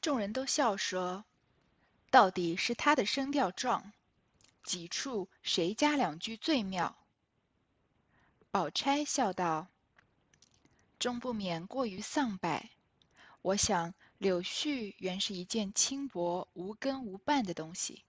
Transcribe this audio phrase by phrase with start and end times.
[0.00, 1.26] 众人都笑说
[2.10, 3.92] ：“到底是他的声调壮，
[4.62, 6.96] 几处谁家两句最妙？”
[8.50, 9.68] 宝钗笑道
[10.98, 12.70] ：“终不免过于丧败。
[13.42, 18.02] 我想柳絮原是一件轻薄无根无伴的东西，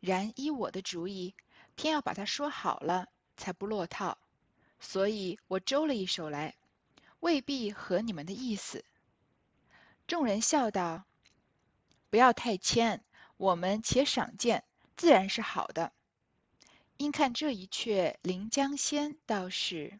[0.00, 1.34] 然依我的主意，
[1.74, 4.16] 偏要把它说好了，才不落套。
[4.80, 6.56] 所以我诌了一首来，
[7.20, 8.86] 未必合你们的意思。”
[10.08, 11.04] 众人笑道。
[12.10, 13.02] 不要太谦，
[13.36, 14.62] 我们且赏鉴，
[14.96, 15.92] 自然是好的。
[16.96, 19.98] 应看这一阙《临江仙》，倒是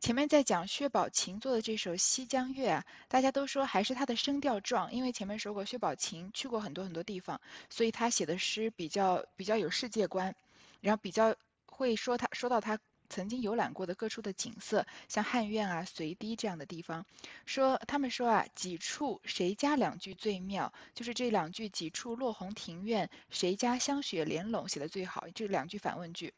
[0.00, 10.34] 前面在讲薛宝琴做的这首《西江月》啊，大家都说还是他的声调壮，因为前面说过薛宝琴去过很多很多地方，所以他写的诗比较比较有世界观，
[10.80, 11.34] 然后比较
[11.66, 12.78] 会说他说到他。
[13.08, 17.06] 曾经游览过的各处的景色，像汉苑啊、随堤这样的地方，
[17.46, 26.34] 说他们说啊，几处谁家两句最妙，就是这两句几处落红庭院，谁家香雪莲拢写的最好，这两句反问句。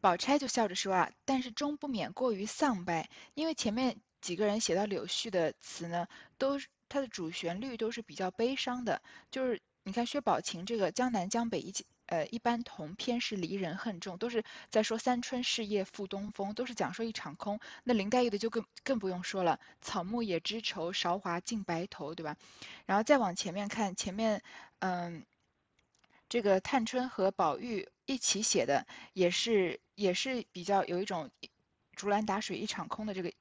[0.00, 9.00] 宝钗就笑着说啊，但是终不免过于丧败，因为前面几个人写到柳絮的词呢，都它的主旋律都是比较悲伤的，
[9.30, 11.86] 就是你看薛宝琴这个江南江北一起。
[12.06, 17.58] 呃，一般同偏是离人恨重，都是在说三春事业复东风，都是讲说一场空。
[17.84, 22.36] 那林黛玉的就更更不用说了，草木也知愁，韶华尽白头，对吧？
[22.84, 24.42] 然后再往前面看，前面
[24.80, 25.24] 嗯，
[26.28, 31.30] 这个探春和宝玉一起写的，也是也是比较有一种
[31.96, 33.32] 竹篮打水一场空的这个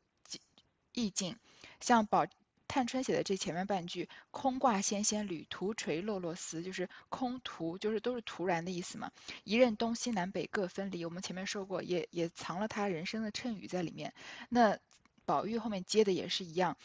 [0.93, 1.37] 意境，
[1.79, 2.25] 像宝。
[2.71, 9.11] 探春写的这前面半句“空挂纤纤缕，途垂落落丝”，就是空徒，就是都是徒然的意思嘛。
[9.43, 14.13] 一任东西南北各分离，我们前面说过，也也藏了他人生的衬语在里面。
[14.47, 14.79] 那
[15.25, 16.77] 宝玉后面接的也是一样，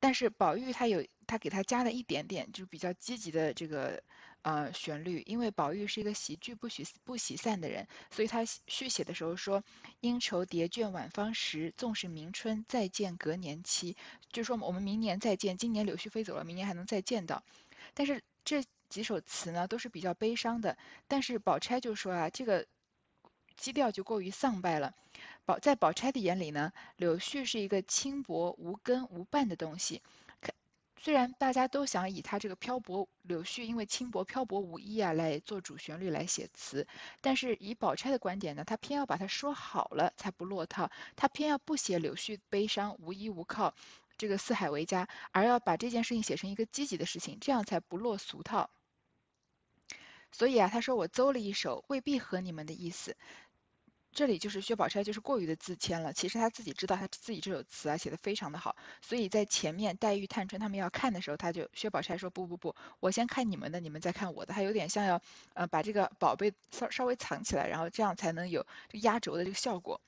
[0.00, 4.02] 但是宝玉他有他给他加了一点点，就比较积极的这个。
[4.46, 9.64] 呃，旋律，因为宝玉是一个喜剧不许不喜散的人，所以他续写的时候说
[9.98, 13.96] ：“应愁叠卷晚芳时，纵是明春再见隔年期。”
[14.30, 17.42] 就说我们明年再见，今年柳絮飞走了，明年还能再见到。
[17.92, 20.78] 但是这几首词呢，都是比较悲伤的。
[21.08, 22.66] 但是宝钗就说啊，这个
[23.56, 24.94] 基调就过于丧败了。
[25.44, 30.02] 宝在宝钗的眼里呢，柳絮是一个轻薄无根无伴的东西。
[31.06, 36.88] 虽然大家都想以他这个漂泊柳絮，因为轻薄漂泊无依啊，来做主旋律来写词，
[37.20, 43.76] 但是以宝钗的观点呢，他偏要把它说好了才不落套，他偏要不写柳絮悲伤无依无靠，
[44.18, 48.68] 这个四海为家，而要把这件事情写成一个积极的事情，这样才不落俗套。
[50.32, 53.16] 所以啊，他说我诌了一首，未必合你们的意思。
[54.16, 65.20] 这里就是薛宝钗就是过于的自谦了，其实她自己知道，她自己这首词啊写的非常的好，所以在前面黛玉、探春他们要看的时候，她就薛宝钗说不不不，我先看你们的，你们再看我的，她有点像要
[65.52, 70.00] 呃把这个宝贝稍稍微藏起来，然后这样才能有压轴的这个效果。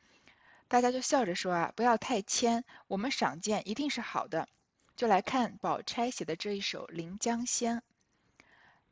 [0.69, 4.49] 大家就笑着说啊，不要太谦，我们赏鉴一定是好的。
[4.97, 7.77] 就来看宝钗写的这一首《临江仙》：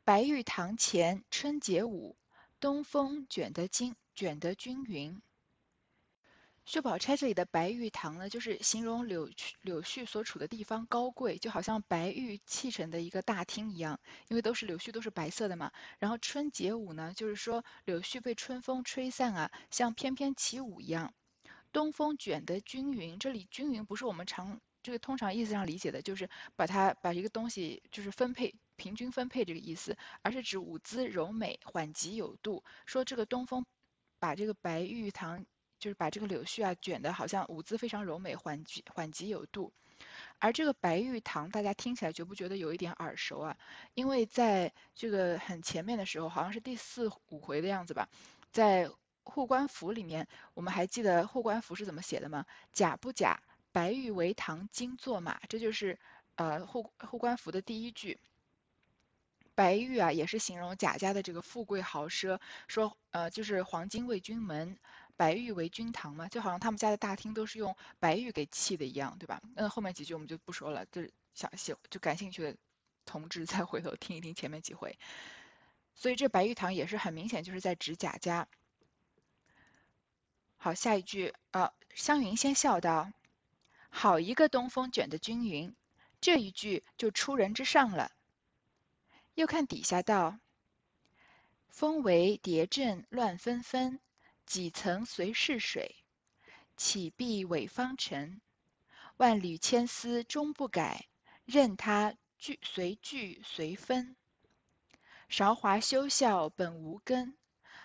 [0.03, 2.15] 白玉堂前春节舞，
[2.59, 3.95] 东风卷得金。
[4.17, 5.21] 卷得均匀。
[6.65, 9.29] 薛宝钗这里的白玉堂呢，就是形容柳
[9.61, 15.71] 柳絮所处的地方高贵，就好像白玉砌成的一个大厅一样，因为都是柳絮都是白色的嘛。
[15.99, 21.13] 然后春节舞呢，就是说柳絮被春风吹散啊，像翩翩起舞一样。
[21.71, 32.63] 东风卷得均匀，这里均匀不是我们常这个通常意思上理解的，就是把它把一个东西就是分配平均分配这个意思，而是指舞姿柔美，缓急有度。
[32.87, 33.63] 说这个东风。
[34.19, 35.45] 把这个白玉堂，
[35.79, 39.71] 就是把这个柳絮啊卷的，好像舞姿非常柔美，缓急缓急有度。
[40.39, 43.57] 而这个白玉堂，大家听起来觉不觉得有一点耳熟啊？
[43.95, 48.07] 因为在这个很前面的时候，好像是第四五回的样子吧，
[48.51, 48.91] 在
[49.23, 52.45] 护官符里面，我们还记得护官符是怎么写的吗？
[52.73, 53.41] 假不假？
[53.71, 55.99] 白玉为堂金作马，这就是
[56.35, 58.19] 呃护护官符的第一句。
[59.57, 64.77] 白玉啊，也是形容贾家的这个富贵豪奢，说呃就是黄金为君门，
[65.15, 69.41] 白玉为君堂嘛，就好像他们家的大厅都是用白玉给砌的一样，对吧？
[69.55, 72.55] 那后面几句我们就不说了，就是想喜就感兴趣的
[73.03, 74.99] 同志再回头听一听前面几回。
[75.95, 78.47] 所以这白玉堂也是很明显就是在指贾家。
[80.57, 83.11] 好，下一句啊，湘云先笑道
[83.89, 85.75] ：“好一个东风卷得均匀。”
[86.21, 88.11] 这一句就出人之上了。
[89.37, 90.39] 又看底下道
[91.69, 93.99] ：“风为叠阵乱纷纷，
[94.47, 95.95] 几层随逝水。
[96.75, 98.41] 岂必伪方尘？
[99.17, 101.05] 万缕千丝终不改，
[101.45, 104.15] 任他聚随聚随分。
[105.29, 107.37] 韶华休笑本无根，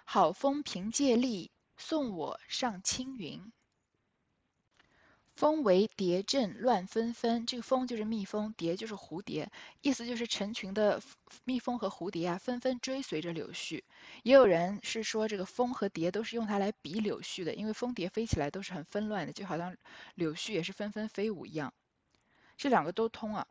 [0.06, 3.52] 好风凭借力，送我上青云。
[5.34, 9.50] 蜂为蝶阵乱纷纷，这个蜂就是蜜蜂，蝶就是蝴蝶，
[9.80, 11.02] 意思就是成群的
[11.44, 13.82] 蜜蜂和蝴蝶啊，纷纷追随着柳絮。
[14.22, 19.76] 也有人是说，这个蜂和蝶都是用它来比柳絮的，因为蜂蝶飞起来都是很纷乱的，就好像
[20.14, 21.72] 柳絮也是纷纷飞舞一样。
[22.56, 23.46] 这两个都通啊。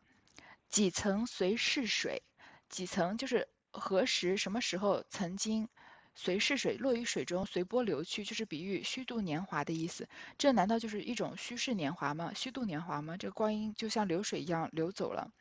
[0.69, 2.21] 几层随逝水，
[2.69, 5.67] 几层就是何时什么时候曾经。
[6.13, 10.07] 随逝水落于水中，随波流去，就是比喻虚度年华的意思。
[10.37, 12.33] 这难道就是一种虚逝年华吗？
[12.35, 13.17] 虚度年华吗？
[13.17, 15.31] 这个光阴就像流水一样流走了，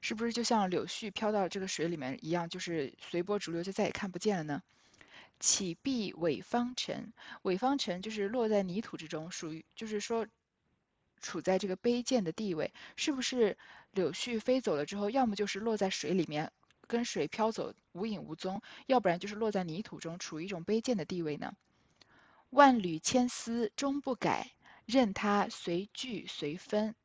[0.00, 4.62] 是不是就像柳絮飘到这个水里面一样，就是随波逐流，就再也看不见了呢？
[5.38, 10.26] 起碧尾方尘，尾方尘就是落在泥土之中，属于就是说
[11.22, 12.74] 处在这个卑贱的地位。
[12.96, 13.56] 是不是
[13.92, 16.52] 柳絮飞走了之后，要么就是落在水里面？
[16.90, 21.54] 跟水飘走，无影无踪；要不然就是落在泥土中，处于一种卑贱的地位呢。
[22.50, 24.50] 万缕千丝终不改，
[24.84, 26.96] 任它随聚随分。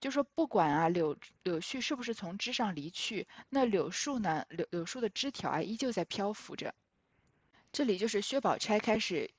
[0.00, 4.46] 就说不管啊，柳柳絮是不是从枝上离去，那柳树呢？
[4.48, 6.74] 柳柳树的枝条啊，依旧在漂浮着。
[7.70, 9.30] 这里就是薛宝钗开始。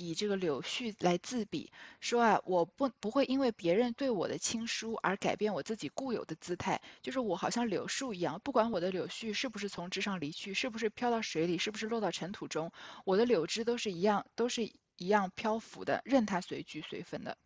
[0.00, 1.70] 以这个柳絮来自比，
[2.00, 12.72] 说啊，我不不会因为别人对我的亲疏而改变我自己固有的姿态，就是我好像柳树一样，不管我的柳絮是不是从枝上离去，是不是飘到水里，是不是落到尘土中，
[13.04, 17.36] 我的柳枝都是一样，都是一样漂浮的，任它随聚随分的。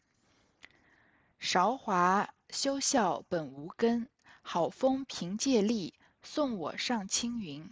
[1.41, 4.09] 韶华休笑本无根，
[4.43, 5.93] 好风凭借力，
[6.23, 7.69] 送我上青云。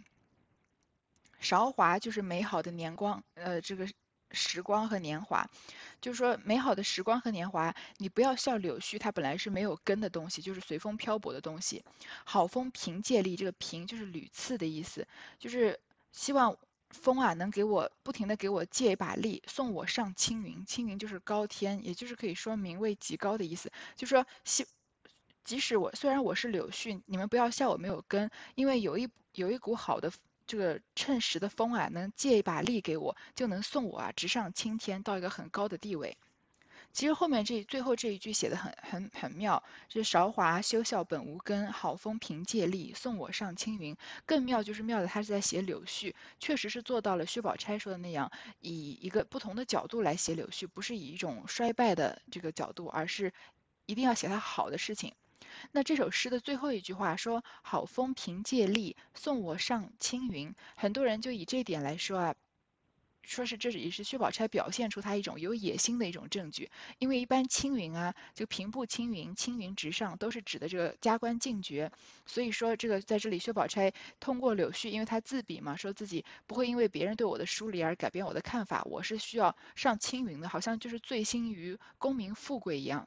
[1.39, 3.89] 韶华就是美好的年光，呃，这个。
[4.33, 5.49] 时光和年华，
[6.01, 11.85] 就是说美好的时光和年华，你不要笑柳絮，它本来是没有根的东西，就是随风漂泊的东西。
[12.25, 15.07] 好风凭借力，这个凭就是屡次的意思，
[15.39, 15.79] 就是
[16.13, 16.57] 希望
[16.91, 20.65] 风啊能给我不停的给我借一把力，送我上青云。
[20.67, 23.71] 青云就是高天，也就是可以说名位极高的意思。
[23.97, 24.67] 就说希，
[25.45, 30.13] 即使我虽然我是柳絮，你们不要笑我没有根，因为有一有一股好的。
[30.47, 36.17] 这个趁时的风啊，能借一把力给我，就能送我啊直上青天，到一个很高的地位。
[36.93, 43.97] 其实后面这最后这一句写的很很很妙，是韶华休笑本无根，好风凭借力，送我上青云。
[44.27, 48.31] 更妙就是妙的，他是在写柳絮，确实是做到了薛宝钗说的那样，
[48.61, 53.33] 以一个不同的角度来写柳絮，不是以一种衰败的这个角度，而是
[53.87, 55.15] 一定要写它好的事情。
[55.71, 62.35] 那这首诗的最后一句话说：“好风凭借力，送我上青云。”很多人就以这点来说啊，
[63.23, 66.71] 说是这也是薛宝钗表现出她一种有野心的一种证据。
[66.99, 71.93] 因为一般青云啊，就平步青云、青云直上，都是指的这个加官进爵。
[72.27, 83.07] 所以说这个在这里，薛宝钗通过柳絮，因为她自比嘛，说自己不会因为别人对我的疏离而改变我的看法，我是需要上青云的，好像就是醉心于功名富贵一样。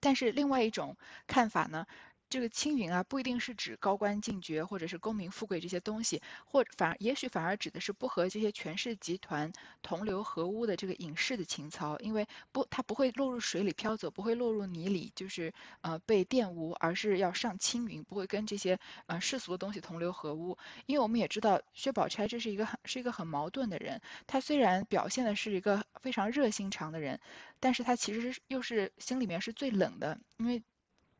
[0.00, 0.96] 但是另外一种
[1.26, 1.86] 看法呢，
[2.28, 9.52] 这个青云啊，不一定是指高官进爵或者是功名富贵这些东西，或反而也许反而指的是不和这些权势集团
[9.82, 20.58] 同流合污的这个隐士的情操，因为不，他不会落入水里漂走，不会落入泥里，就是呃被玷污，而是要上青云，不会跟这些呃世俗的东西同流合污。
[20.86, 27.20] 因为我们也知道薛宝钗这是一个很是一个很矛盾的人，她虽然表现的是一个非常热心肠的人。
[27.60, 30.62] 但是他其实又是心里面是最冷的，因为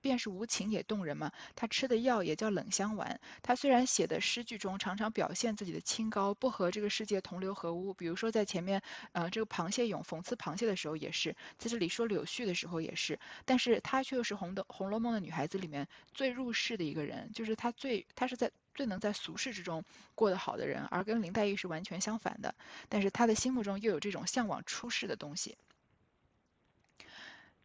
[0.01, 1.33] 便是无情也动人嘛。
[1.57, 3.21] 他吃的药也叫冷香丸。
[3.43, 7.95] 他虽然写的诗句中常常表现自己的清高，不和这个世界同流合污。
[7.95, 13.19] 比如说在前面，呃，这个螃蟹俑讽刺螃蟹的时候也是，在这里说柳絮的时候也是。
[13.45, 22.55] 但是他却又是红的《红楼梦》的女孩子里面最入世的一个人，就是他最他是在最能在俗世之中过得好的人，而跟林黛玉是完全相反的。
[22.89, 25.57] 但是他的心目中又有这种向往出世的东西。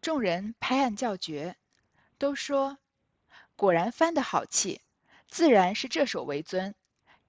[0.02, 1.56] 众人拍案叫绝，
[2.24, 2.78] 都说
[3.58, 4.80] 果然翻得好气，
[5.28, 6.74] 自然是这首为尊。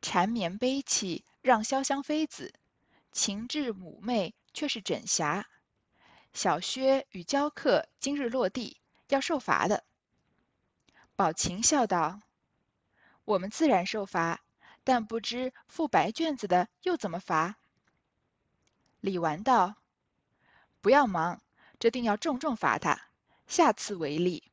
[0.01, 2.55] 缠绵悲泣让潇湘妃子，
[3.11, 5.49] 情致妩媚却是枕霞。
[6.33, 9.83] 小薛与娇客今日落地，要受罚的。
[11.17, 12.21] 宝琴笑道
[13.27, 14.45] ：“我们自然受罚，
[14.85, 17.57] 但不知付白卷子的又怎么罚？”
[19.03, 19.75] 李纨道
[20.81, 21.43] ：“不要忙。”
[21.81, 23.09] 这定要重重罚他，
[23.49, 24.53] 下次为例。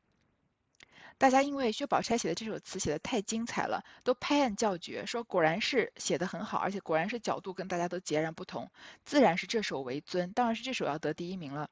[1.22, 8.72] 大家因为薛宝钗写的这首词写的太精彩了，都拍案叫绝，说果然是写的很好，而且果然是角度跟大家都截然不同，
[9.04, 11.70] 自然是这首为尊，当然是这首要得第一名了。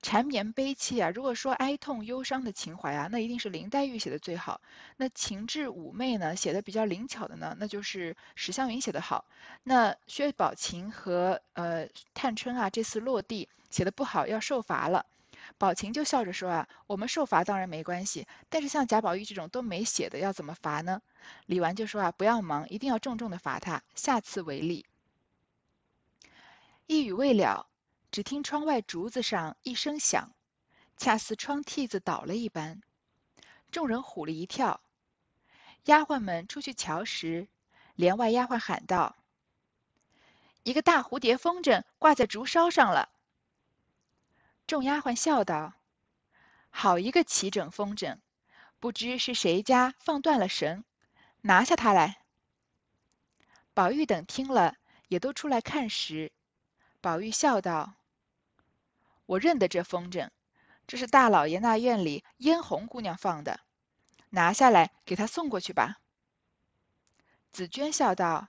[0.00, 4.62] 缠绵悲戚啊，如果说哀痛忧伤的情怀啊，那一定是林黛玉写的最好。
[4.96, 9.26] 那情致妩媚呢，写的比较灵巧的呢，那就是史湘云写的好。
[9.64, 15.04] 那薛宝琴和呃探春啊，这次落地写的不好，要受罚了。
[15.58, 21.02] 宝琴就笑着说啊，我们受罚当然没关系，但是像贾宝玉这种都没写的，要怎么罚呢？
[21.46, 24.86] 李纨就说啊，不要忙，一定要重重的罚他，下次为例。
[26.86, 27.66] 一语未了。
[28.10, 30.32] 只听窗外竹子上一声响，
[30.96, 32.80] 恰似窗屉子倒了一般。
[33.70, 34.80] 众人唬了一跳。
[35.84, 37.48] 丫鬟们出去瞧时，
[37.96, 39.14] 帘外丫鬟喊道
[40.64, 43.10] ：“一个大蝴蝶风筝挂在竹梢上了。”
[44.68, 45.72] 众丫鬟笑道
[46.68, 48.18] ：“好一个齐整风筝，
[48.78, 50.84] 不知是谁家放断了绳，
[51.40, 52.22] 拿下它来。”
[53.72, 54.74] 宝玉等听了，
[55.08, 56.32] 也都出来看时，
[57.00, 57.94] 宝玉笑道。
[59.24, 60.28] 我认得这风筝，
[60.86, 63.60] 这是大老爷那院里嫣红姑娘放的，
[64.28, 65.96] 拿下来给她送过去吧。
[67.50, 68.48] 紫娟笑道：“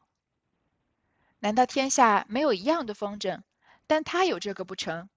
[1.40, 3.44] 难道天下没有一样的风筝，
[3.88, 5.10] 但她有这个不成？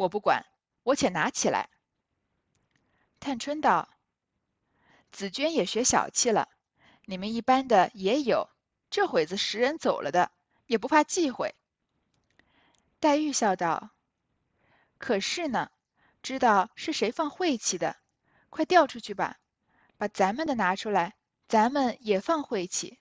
[0.00, 0.46] 我不管，
[0.82, 1.68] 我且拿起来。”
[3.20, 3.90] 探春道
[5.12, 6.48] ：“紫娟也学小气了，
[7.04, 8.48] 你们一般的也有，
[8.88, 10.32] 这会子识人走了的，
[10.64, 11.54] 也不怕忌讳。”
[12.98, 13.90] 黛玉笑道。
[14.96, 15.70] 可是呢，
[16.22, 17.96] 知道是谁放晦气的，
[18.48, 19.36] 快调出去吧，
[19.98, 21.14] 把咱们的拿出来，
[21.46, 22.98] 咱们也放晦气。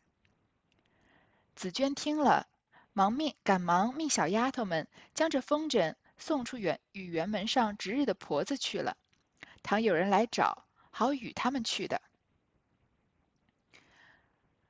[1.56, 2.48] 紫娟听了，
[2.92, 8.98] 忙命赶忙命小丫头们将这风筝送出园与园门上值日的婆子去了，
[9.64, 12.02] 倘有人来找，好与他们去的。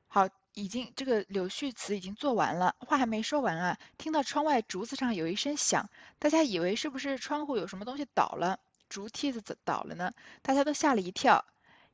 [0.08, 0.30] 好。
[0.56, 3.78] 已经这个柳絮词已经做完了，话还没说完啊！
[3.98, 10.12] 听到窗外竹子上有一声响，大家以为是不是窗户有什么东西倒了，竹梯子倒了呢？
[10.42, 11.46] 大家都吓了一跳。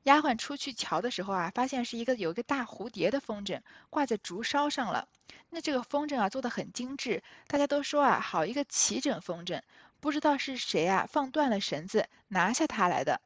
[0.06, 5.08] 丫鬟出去瞧的时候啊，发现是一个有一个大蝴蝶的风筝挂在竹梢上了。
[5.50, 9.62] 那这个风筝啊做的很精致，大家都说啊好一个齐整风筝，
[10.00, 13.20] 不知道是谁啊放断了绳子拿下它来的。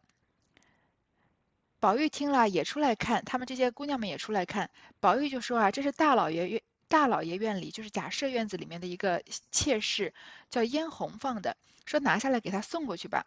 [1.81, 4.69] 宝玉听了也出来看，他们这些姑娘们也出来看。
[5.01, 9.21] 宝玉就说啊，这是大老爷院大老爷院里，就是贾赦院子里面的一个
[9.51, 10.13] 妾室，
[10.50, 13.25] 叫嫣红放的，说拿下来给他送过去吧。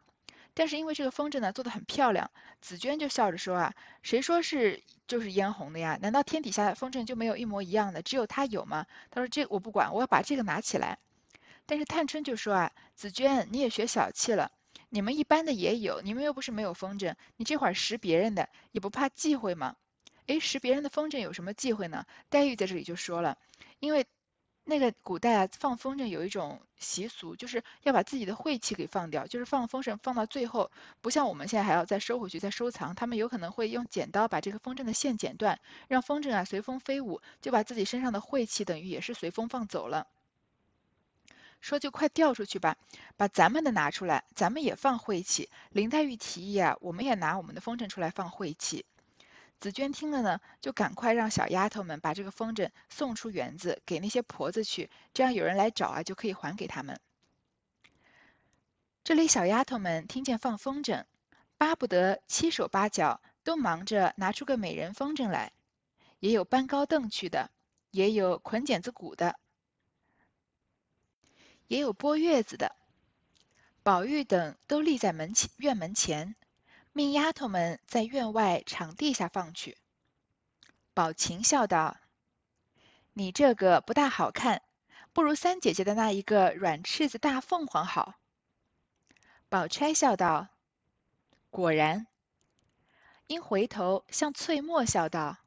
[0.55, 2.31] 但是因为这个风筝呢做的很漂亮，
[2.61, 5.99] 紫娟就笑着说啊，谁说是就是嫣红的呀？
[6.03, 8.87] 难道天底下的风筝就没有一模一样的，只有它有吗？
[9.11, 10.99] 他说这我不管，我要把这个拿起来。
[11.65, 14.51] 但是探春就说啊，紫娟你也学小气了。
[14.89, 19.77] 你们一般的也有，你们又不是没有风筝，你这会儿识别人的也不怕忌讳吗？
[20.27, 22.05] 诶，识别人的风筝有什么忌讳呢？
[22.29, 23.39] 黛玉在这里就说了，
[23.79, 24.07] 因为
[24.65, 40.07] 那个古代啊，放风筝有一种习俗，就是要把自己的晦气给放掉，就是放风筝放到最后，不像我们现在还要再收回去再收藏，他们有可能会用剪刀把这个风筝的线剪断，让风筝啊随风飞舞，就把自己身上的晦气等于也是随风放走了。
[41.61, 42.77] 说就快调出去吧，
[43.17, 45.49] 把咱们的拿出来，咱们也放晦气。
[45.71, 48.85] 林黛玉提议啊，我们也拿我们的风筝出来放晦气。
[49.63, 56.99] 紫娟听了呢，就赶快让小丫头们把这个风筝送出园子，给那些婆子去，这样有人来找啊，就可以还给他们。
[59.05, 61.05] 这里小丫头们听见放风筝，
[61.59, 65.53] 巴不得七手八脚都忙着拿出个美人风筝来，
[66.19, 67.49] 也有搬高凳去的，
[67.93, 69.39] 也有捆剪子鼓的。
[71.69, 72.75] 也有拨月子的，
[73.85, 76.35] 宝玉等都立在门前院门前，
[76.93, 79.79] 命丫头们在院外场地下放去。
[80.95, 81.97] 宝琴笑道
[83.15, 84.63] ：“你这个不大好看，
[85.13, 88.15] 不如三姐姐的那一个软翅子大凤凰好。”
[89.49, 90.49] 宝钗笑道
[91.51, 92.07] ：“果然。”
[93.27, 95.39] 因回头向翠墨笑道：“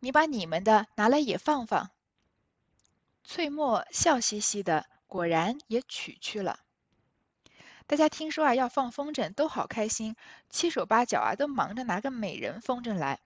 [0.00, 1.90] 你把你们的拿来也放放。”
[3.24, 4.86] 翠墨笑嘻嘻的。
[5.12, 6.60] 果然也取去了。
[7.86, 10.16] 大家听说啊要放风筝，都好开心，
[10.48, 13.20] 七手八脚啊都忙着拿个美人风筝来。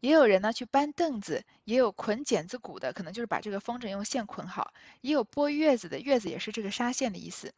[0.00, 7.54] 也有人呢去搬凳子，也有捆剪子鼓的，可能就是把这个风筝用线捆好；也有拨月子的，月子也是这个纱线的意思，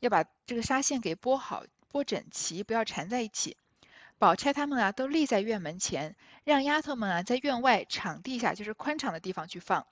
[0.00, 3.56] 要把这个纱线给拨好、拨整齐，不要缠在一起。
[4.18, 9.86] 宝钗他们啊都立在院门前，让丫头们啊在院外场地下，就是宽敞的地方去放。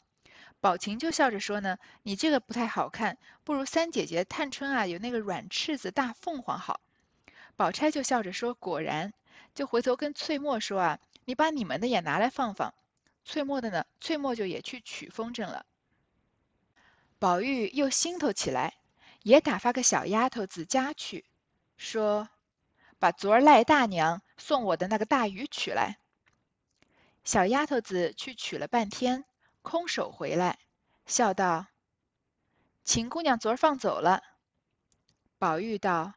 [0.65, 6.81] 宝琴就笑着说呢：“你这个不太好看，不如三姐姐探春啊有那个软翅子大凤凰好。”
[7.55, 9.13] 宝钗就笑着说：“果然。”
[9.55, 12.73] 就回头跟翠墨说：“啊，你把你们的也拿来放放。”
[13.27, 15.67] 翠墨的呢，翠墨就也去取风筝了。
[17.19, 18.73] 宝玉又心头起来，
[19.23, 21.27] 也打发个小丫头子家去，
[21.77, 22.31] 说
[22.99, 25.99] ：“把昨儿赖大娘送我的那个大鱼取来。”
[27.23, 29.27] 小丫头子去取了半天，
[29.65, 30.59] 空手回来，
[31.07, 31.67] 笑道
[32.85, 34.23] ：“秦姑娘昨儿放走了。”
[35.39, 36.15] 宝玉道：“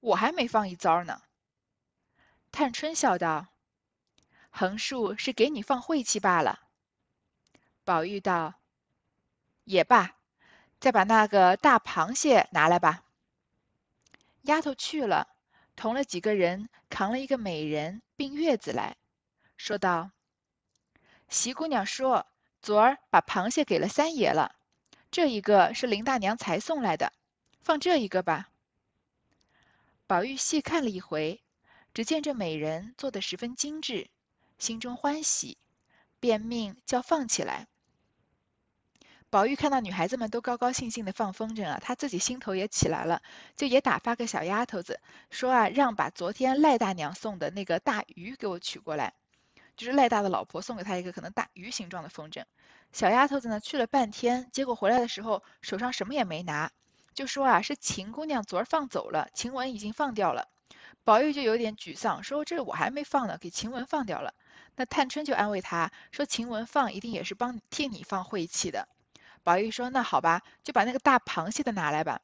[0.00, 1.22] 我还没放一遭呢。”
[2.50, 3.46] 探春笑道
[4.50, 6.60] ：“横竖是给你放晦气罢了。”
[7.84, 8.60] 宝玉道
[9.64, 10.16] ：“也罢，
[10.80, 13.04] 再把那个大螃蟹拿来吧。”
[14.42, 15.28] 丫头去了，
[15.76, 18.96] 同了几个人扛了一个美人并月子来。
[19.56, 20.10] 说道
[21.30, 22.26] ：“席姑娘说，
[22.62, 24.54] 昨儿把螃蟹给了三爷了，
[25.10, 27.12] 这一个是林大娘才送来的，
[27.62, 28.48] 放这一个吧。”
[30.06, 31.40] 宝玉细看了一回，
[31.94, 34.08] 只见这美人做得十分精致，
[34.58, 35.56] 心中欢喜，
[36.18, 37.66] 便命叫放起来。
[39.30, 43.22] 宝玉看到女孩子们都高高兴兴的放风筝啊，他自己心头也起来了，
[43.54, 45.00] 就也打发个小丫头子
[45.30, 49.14] 说啊，让把昨天赖大娘送的那个大鱼给我取过来。
[49.80, 52.44] 就是赖大的老婆送给他一个可能大鱼形状的风筝，
[52.92, 56.70] 小丫头子呢去了半天，结果回来的时候手上什么也没拿，
[57.14, 60.48] 就说啊是秦姑娘昨儿放走了，晴雯已经放掉了。
[61.02, 64.34] 宝玉就有点沮丧，说这我还没放呢，给晴雯放掉了。
[64.76, 68.86] 那探春就安慰他说晴雯放一定也是帮替你放晦气的。
[69.42, 72.20] 宝玉说那好吧，就把那个大螃蟹的拿来吧。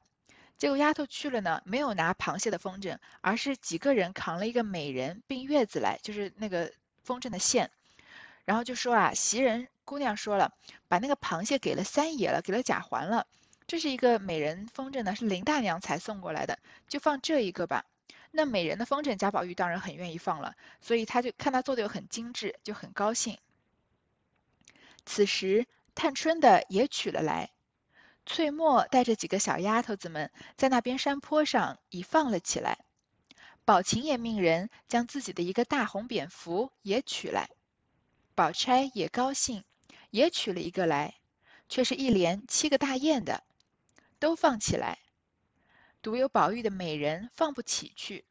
[0.59, 6.71] 结果丫头去了呢，没有拿螃蟹的风筝，而是几个人扛了一个美人并月子来，就是那个。
[7.07, 7.71] 风筝的线，
[8.45, 10.53] 然后就说啊，袭人姑娘说了，
[10.89, 13.27] 把那个螃蟹给了三爷了，给了贾环了。
[13.69, 16.59] 这是一个美人风筝呢，是林大娘才送过来的，
[16.89, 17.85] 就放这一个吧。
[18.33, 23.39] 那美人的风筝，贾宝玉当然很愿意放了，所以他就看他做的又很精致，就很高兴。
[25.05, 27.51] 此时探春的也取了来，
[28.27, 32.86] 翠墨带着几个小丫头子们在那边山坡上已放了起来。
[33.67, 37.51] 宝琴也命人将自己的一个大红蝙蝠也取来，
[38.37, 39.65] 宝钗也高兴，
[40.11, 41.17] 也取了一个来，
[41.69, 43.43] 却是一连七个大雁的，
[44.21, 45.01] 都放起来，
[46.01, 48.25] 独有宝玉的美人放不起去。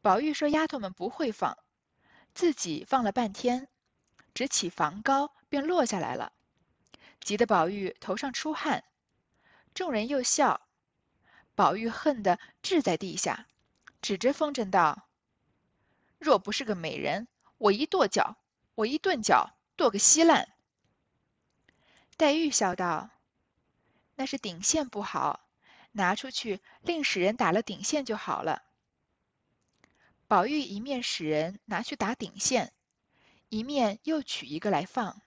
[0.00, 1.58] 宝玉说：“丫头们不会放，
[2.32, 3.68] 自己放了半天，
[4.32, 6.32] 只起房高便落下来了，
[7.20, 8.82] 急得宝玉头上出汗，
[9.74, 10.66] 众人又笑，
[11.54, 13.46] 宝玉恨得掷在地下。”
[14.02, 15.08] 指着风筝道
[16.18, 18.36] ：“若不是个美人，我一跺脚，
[18.74, 20.48] 我一顿脚，跺个稀烂。”
[22.18, 23.10] 黛玉笑道
[24.16, 25.48] ：“那是顶线不好，
[25.92, 28.64] 拿出去另使人打了顶线就好了。”
[30.26, 32.72] 宝玉一面使人拿去打顶线，
[33.50, 35.22] 一面又取一个来放，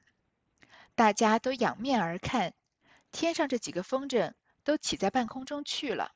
[0.95, 2.53] 大家都仰面而看，
[3.13, 4.33] 天上这几个风筝
[4.65, 6.13] 都起在半空中去了。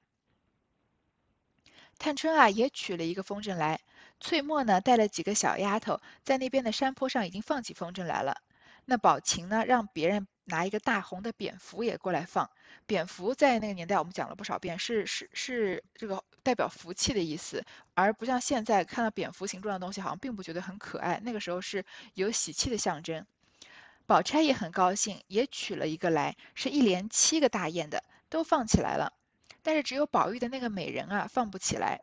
[1.99, 3.81] 探春啊，也取了一个风筝来。
[4.21, 8.41] 翠墨呢，带了几个小丫头，在那边的山坡上已经放起风筝来了。
[8.85, 12.49] 那宝琴呢，让别人拿一个大红的蝙蝠也过来放。
[12.87, 21.19] 蝙蝠在那个年代，我们讲了不少遍，是是是这个代表福气的意思，而不像现在看到蝙蝠形状的东西，好像并不觉得很可爱。
[21.23, 23.25] 那个时候是有喜气的象征。
[24.07, 29.13] 宝钗也很高兴，也取了一个来，是一连七个大雁的，都放起来了。
[29.63, 32.01] 但是只有宝玉的那个美人啊放不起来。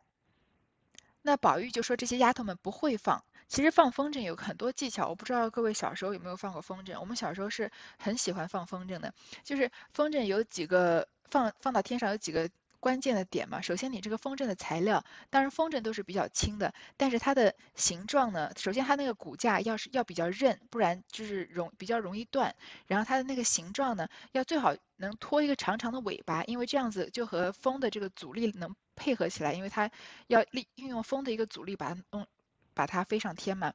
[1.21, 3.23] 那宝玉就说这些丫头们不会放。
[3.47, 6.99] 其实放风筝有很多技巧，我不知道各位小时候有没有放过风筝。
[6.99, 12.49] 我们小时候是很喜欢放风筝的，就是风筝有几个放放到天上有几个。
[12.79, 22.55] 关键的点嘛，首先你这个风筝的材料，当然风筝都是比较轻的，但是它的形状呢，首先它那个骨架要是要比较韧，不然就是容比较容易断。
[22.85, 29.89] 然后它的那个形状呢，要最好能拖一个长长的尾巴，因为这样子就和风的这个阻力能配合起来，因为它
[30.27, 32.27] 要利运用风的一个阻力把它弄
[32.73, 33.73] 把它飞上天嘛。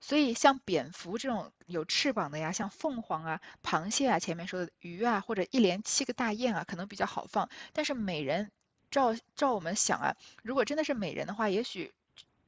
[0.00, 7.48] 所以像蝙蝠这种有翅膀的呀，像凤凰啊、螃蟹啊，前面说的鱼啊，或者一连七个大雁啊，可能比较好放。
[7.72, 8.50] 但是美人，
[8.90, 11.92] 照照我们想啊，如果真的是美人的话，也许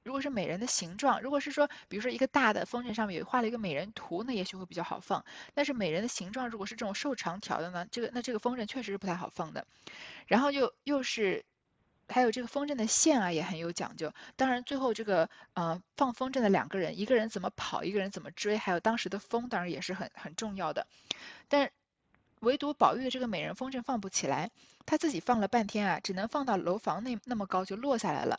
[0.05, 5.25] 如果是美人的形状，如果是说，比如说一个大的风筝上面有画了一个美人图，那也许会比较好放。
[5.55, 9.67] 但是美人的形状如果是这种瘦长条的呢，这个那这个风筝确实是不太好放的。
[10.29, 11.45] 然后又又是。
[12.07, 14.13] 还有这个风筝的线啊，也很有讲究。
[14.37, 20.87] 当然，最后这个呃放风筝的两个人，一个人怎么跑，一个人怎么追，还有当时的风，当然也是很很重要的。
[21.49, 21.71] 但
[22.41, 24.51] 唯独宝玉的这个美人风筝放不起来，
[24.85, 28.39] 他自己放了半天啊，只能放到楼房那那么高就落下来了，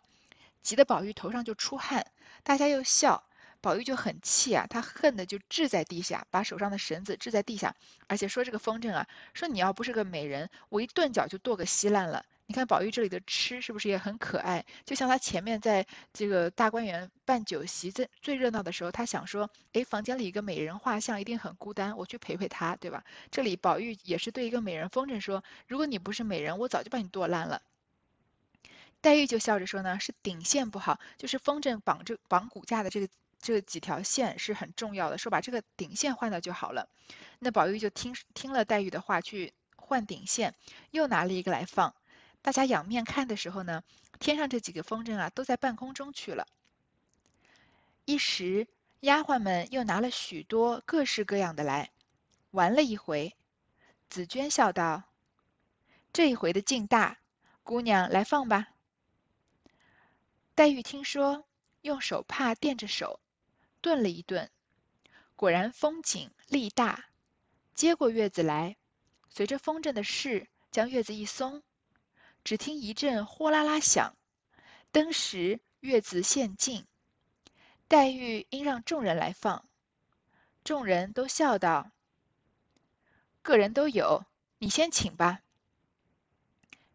[0.66, 2.08] 急得宝玉头上就出汗，
[2.44, 3.24] 大家又笑，
[3.62, 7.76] 宝玉就很气啊，他恨的就掷在地下，把手上的绳子掷在地下，
[8.08, 12.26] 而且说这个风筝啊，说你要不是个美人，我一顿脚就跺个稀烂了。
[12.48, 14.66] 你看宝玉这里的吃是不是也很可爱？
[14.86, 23.04] 就像他前面在这个大观园办酒席最最热闹的时候，他想说，哎，房间里一个美人画像一定很孤单，我去陪陪她，对吧？
[23.30, 27.62] 这里宝玉也是对一个美人风筝说，如果你不是美人，我早就把你剁烂了。
[29.06, 33.08] 黛玉就笑着说呢，是顶线不好，就是风筝绑着绑骨架的这个
[33.40, 36.90] 这几条线是很重要的，说把这个顶线换掉就好了。
[37.38, 40.56] 那宝玉就听听了黛玉的话，去换顶线，
[40.90, 41.94] 又拿了一个来放。
[42.42, 43.84] 大家仰面看的时候呢，
[44.18, 46.48] 天上这几个风筝啊，都在半空中去了。
[48.06, 48.68] 一时，
[49.02, 51.92] 丫鬟们又拿了许多各式各样的来，
[52.50, 53.36] 玩了一回。
[54.10, 55.04] 紫鹃笑道
[56.12, 57.20] ：“这一回的劲大，
[57.62, 58.70] 姑娘来放吧。”
[60.56, 61.46] 黛玉听说，
[61.82, 63.20] 用手帕垫着手，
[63.82, 64.50] 顿了一顿，
[65.36, 67.10] 果然风紧力大，
[67.74, 68.78] 接过月子来，
[69.28, 71.62] 随着风筝的势，将月子一松。
[72.46, 74.16] 只听一阵呼啦啦响，
[74.94, 76.88] 登时月子现尽。
[77.90, 79.68] 黛玉应让众人来放，
[80.64, 81.92] 众人都笑道
[83.44, 84.26] ：“个人都有，
[84.60, 85.42] 你先请吧。”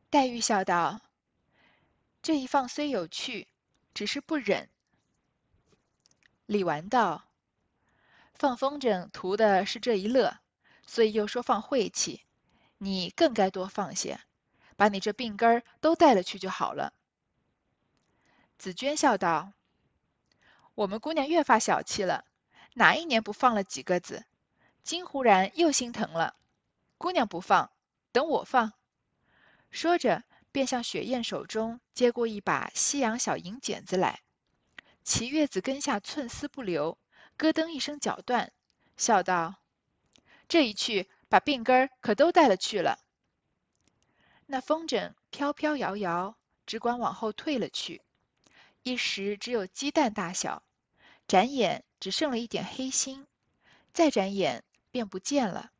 [0.08, 1.02] 黛玉笑道
[2.22, 3.48] ：“这一放虽有趣，
[3.94, 4.68] 只是不忍。”
[6.46, 7.28] 李纨道
[8.34, 10.38] ：“放风筝图的是这一乐，
[10.86, 12.24] 所以又说放晦气，
[12.78, 14.20] 你更该多放些。”
[14.76, 16.94] 把你这病根儿都带了去就好了。
[18.56, 19.52] 紫鹃笑道
[20.74, 22.24] ：“我们姑娘越发小气了，
[22.72, 24.24] 哪一年不放了几个子？
[24.82, 26.34] 今忽然又心疼了。
[26.96, 27.70] 姑娘不放，
[28.10, 28.72] 等我放。”
[29.70, 34.22] 说着，便向雪雁手中接过一把西洋小银剪子来，
[35.04, 36.98] 齐月子根下寸丝不留，
[37.36, 38.52] 咯噔一声绞断，
[38.96, 39.56] 笑道
[40.48, 42.98] ：“这一去，把病根儿可都带了去了。”
[44.46, 46.36] 那风筝飘飘摇摇，
[46.66, 48.02] 只管往后退了去，
[48.82, 50.64] 一时只有鸡蛋大小，
[51.28, 53.26] 眨眼只剩了一点黑心，
[53.92, 55.70] 再眨眼便不见了。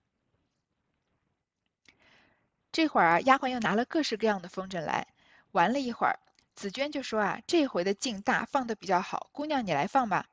[2.73, 5.07] 这会儿啊，丫鬟又拿了各式各样的风筝来
[5.53, 6.19] 玩了一会儿。
[6.55, 10.27] 紫鹃就说啊：“这回的劲大，放的比较好，姑娘你来放吧。”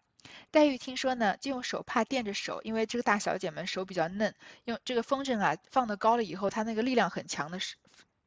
[0.52, 7.76] 黛玉听说呢，就用手帕垫着手，因为这个大小姐们手比较嫩，用这个风筝啊放的高了以后，它那个力量很强的是。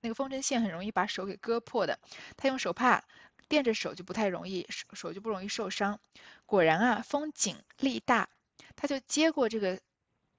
[0.00, 1.98] 那个风筝线很容易把手给割破的，
[2.38, 3.04] 她用手帕
[3.48, 6.00] 垫着手就不太容易手手就不容易受伤。
[6.46, 8.28] 果然啊，风紧力大，
[8.76, 9.78] 她就接过这个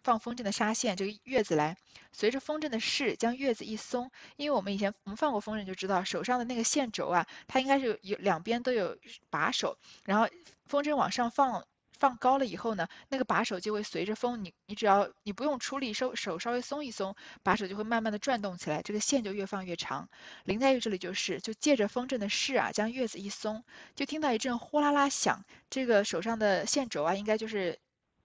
[0.04, 1.78] 放风筝的纱线，这个月子来，
[2.12, 4.12] 随着风筝的势将月子一松。
[4.38, 8.98] 因为我们以前我们放过风筝就知道，手上的那个线轴啊，它应该是有两边都有
[9.30, 10.28] 把手，然后
[10.66, 11.66] 风筝往上放。
[12.00, 20.10] 放高了以后呢，那个把手就会随着风，你你只要你不用出力，手手稍微松一松，把手就会慢慢的转动起来，这个线就越放越长。
[20.44, 27.78] 林黛玉这里就是，就借着风筝的势啊，将月子一松，就听到一阵呼啦啦响，这个手上的线轴啊，应该就是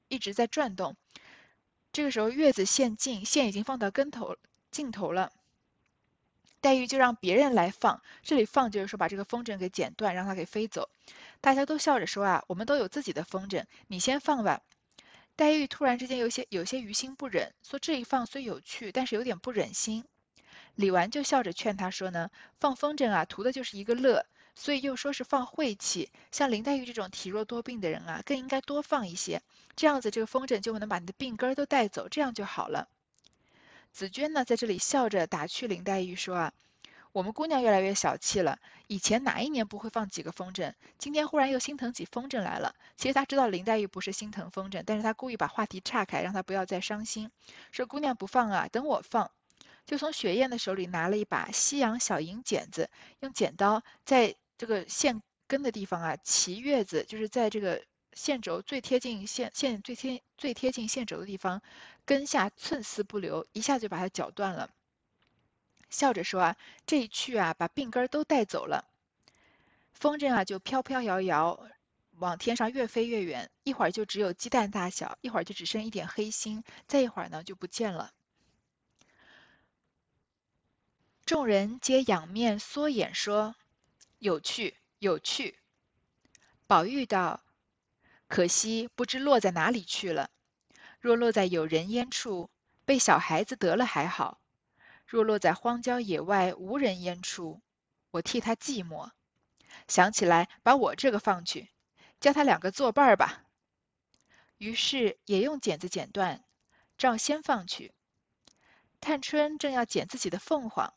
[0.09, 0.97] 一直在转动。
[1.97, 4.37] 这个时候月子线尽，线已经放到跟头
[4.71, 5.33] 尽头了，
[6.61, 10.91] 黛玉就让别人来放，这里放就是说把这个风筝给剪断，让它给飞走。
[11.41, 14.61] 大家都笑着说啊，我们都有自己的风筝，你先放吧。
[15.37, 20.05] 黛玉突然之间有些有些于心不忍，说这一放虽有趣，但是有点不忍心。
[20.75, 22.31] 李纨就笑着劝她说呢，
[22.61, 26.11] 放风筝啊，图的就是一个乐，所以又说是放晦气。
[26.33, 29.41] 像林黛玉这种体弱多病的人啊，更应该多放一些，
[29.77, 32.89] 这样子这个风筝就能把你的病根都带走，这样就好了。
[33.93, 36.53] 紫鹃呢，在这里笑着打趣林黛玉说啊。
[37.13, 38.59] 我们姑娘越来越小气了。
[38.89, 40.75] 以前哪一年不会放几个风筝？
[40.99, 42.75] 今天忽然又心疼起风筝来了。
[42.99, 47.31] 其实她知道林黛玉不是心疼风筝，但是她故意把话题岔开，让她不要再伤心。
[47.73, 49.31] 说姑娘不放啊，等我放。
[49.87, 52.91] 就从雪雁的手里拿了一把西洋小银剪子，
[53.21, 61.63] 用剪刀在这个线根的地方啊，齐月子，就是在这个线轴最贴近线线最贴最贴近线轴的地方，
[62.05, 64.71] 根下寸丝不留，一下就把它绞断了。
[65.91, 68.89] 笑着说啊，这一去啊，把病根都带走了。
[69.93, 71.69] 风筝啊，就飘飘摇摇，
[72.17, 73.51] 往天上越飞越远。
[73.63, 78.13] 一会儿就只有鸡蛋大小，一会儿就只剩一点黑心，再一会儿呢，就不见了。
[81.25, 83.57] 众人皆仰面缩眼说
[84.27, 85.61] ：“有趣，有趣。”
[86.67, 87.45] 宝玉道
[88.27, 90.31] ：“可惜不知落在哪里去了。
[90.99, 92.51] 若落在有人烟处，
[92.85, 94.41] 被小孩子得了还好。”
[95.07, 97.63] 若落在荒郊野外无人烟处，
[98.11, 99.13] 我替他寂寞。
[99.87, 101.71] 想起来，把我这个放去，
[102.19, 103.45] 叫他两个作伴儿吧。
[104.59, 106.43] 于是也用剪子剪断，
[106.99, 107.95] 照先放去。
[109.01, 110.93] 探春正要剪自己的凤凰，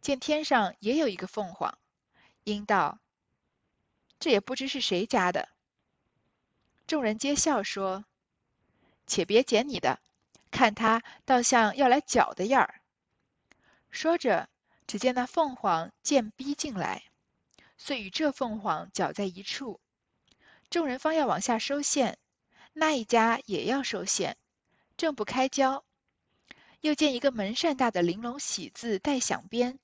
[0.00, 1.78] 见天上也有一个凤凰，
[2.46, 3.00] 应道
[4.20, 5.48] ：“这也不知是谁家的。”
[6.86, 8.04] 众人皆笑说
[9.06, 9.98] ：“且别捡你的，
[10.52, 12.80] 看他倒像要来搅的样儿。”
[13.90, 14.48] 说着，
[14.86, 17.02] 只见那凤凰渐逼近来，
[17.76, 19.80] 遂与这凤凰搅在一处。
[20.70, 22.16] 众人方要往下收线，
[22.72, 24.36] 那一家也要收线，
[24.96, 25.84] 正不开交，
[26.80, 29.80] 又见一个门扇大的玲珑喜字带响鞭，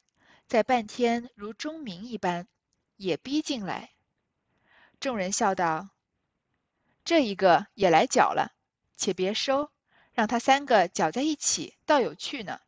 [0.52, 2.46] 在半天如钟鸣一般，
[2.98, 3.94] 也逼进来。
[5.00, 5.88] 众人笑道
[7.06, 8.52] ：“这一个也来搅了，
[8.94, 9.70] 且别收，
[10.12, 12.60] 让他三个搅在一起，倒有趣呢。”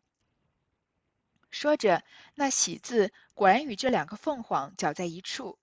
[1.52, 2.02] 说着，
[2.34, 5.58] 那喜字果然与这两个凤凰搅在一处。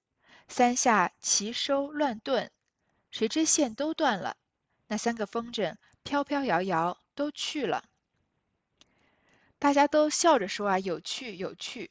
[0.47, 2.51] 三下齐收乱顿，
[3.09, 4.37] 谁知线都断了，
[4.85, 7.89] 那三个风筝飘飘摇摇都去了。
[9.57, 11.89] 大家都笑着说啊，有趣有趣。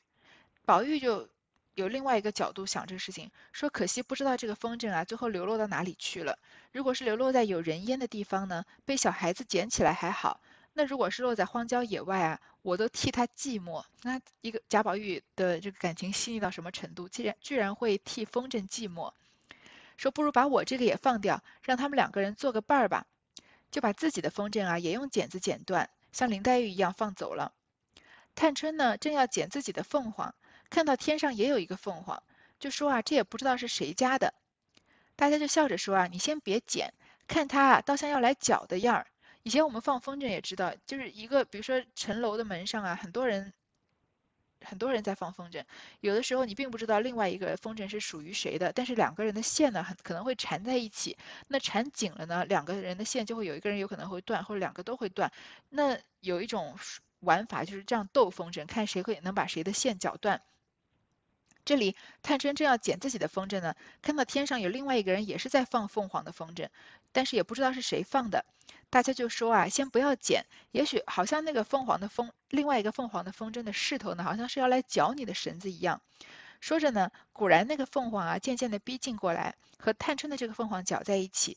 [0.65, 1.29] 宝玉就
[1.75, 6.39] 有另外一个角度想这个事情，说可惜不知道这个风筝啊，最后流落到哪里去了。
[6.73, 10.41] 如果是流落在有人烟的地方呢，被小孩子捡起来还好。
[10.73, 13.85] 那如果是落在荒郊野外啊，我都替他寂寞。
[14.03, 17.09] 那一个贾宝玉的这个感情细腻到什么程度？
[17.09, 19.13] 竟然居然会替风筝寂寞，
[19.97, 23.07] 说不如把我这个也放掉，让他们两个人做个伴儿吧。
[23.73, 27.53] 就把自己的风筝啊也用剪子剪断，像林黛玉一样放走了。
[28.41, 30.35] 探春呢正要剪自己的凤凰，
[30.71, 32.23] 看到天上也有一个凤凰，
[32.59, 34.33] 就说啊这也不知道是谁家的。
[35.15, 36.95] 大家就笑着说啊你先别剪，
[37.29, 39.07] 看它啊倒像要来搅的样儿。
[39.43, 43.53] 以前我们放风筝也知道，就是一个比如说城楼的门上啊，很多人
[44.65, 45.63] 很多人在放风筝，
[46.01, 55.31] 有的时候你并不知道另外一个风筝是属于谁的，但是两个人的线呢很可能会缠在一起，那缠紧了呢，两个人的线就会有一个人有可能会断，或者两个都会断。
[55.69, 56.79] 那有一种
[57.21, 60.43] 玩法就是这样斗风筝，看谁会能把谁的线绞断。
[61.65, 66.69] 这里探春正要剪自己的风筝呢，看到天上有另外一个人也是在放凤凰的风筝，
[67.13, 68.45] 但是也不知道是谁放的。
[68.89, 76.01] 大家就说啊，先不要剪，也许好像那个凤凰的风，另外一个凤凰的风筝的势头呢，好像是要来绞你的绳子一样。
[76.61, 81.57] 说着呢，果然那个凤凰啊，渐渐的逼近过来，和探春的这个凤凰绞在一起。